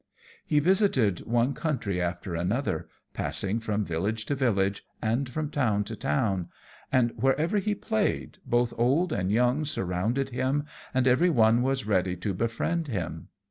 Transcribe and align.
He 0.47 0.57
visited 0.59 1.19
one 1.27 1.53
country 1.53 2.01
after 2.01 2.33
another, 2.33 2.89
passing 3.13 3.59
from 3.59 3.85
village 3.85 4.25
to 4.25 4.33
village, 4.35 4.83
and 4.99 5.29
from 5.29 5.51
town 5.51 5.83
to 5.83 5.95
town; 5.95 6.49
and 6.91 7.11
wherever 7.17 7.59
he 7.59 7.75
played, 7.75 8.39
both 8.43 8.73
old 8.79 9.13
and 9.13 9.31
young 9.31 9.63
surrounded 9.63 10.31
him, 10.31 10.65
and 10.91 11.05
every 11.07 11.29
one 11.29 11.61
was 11.61 11.85
ready 11.85 12.15
to 12.15 12.33
befriend 12.33 12.87
him. 12.87 13.27